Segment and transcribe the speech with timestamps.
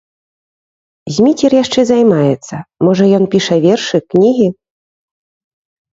[1.17, 2.55] Зміцер яшчэ займаецца,
[2.89, 4.47] можа, ён піша вершы, кнігі?